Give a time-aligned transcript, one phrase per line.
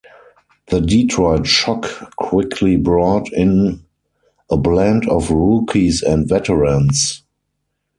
[0.71, 3.85] The Detroit Shock quickly brought in
[4.49, 7.21] a blend of rookies and veterans.